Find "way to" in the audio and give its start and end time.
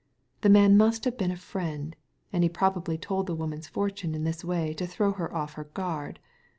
4.43-4.87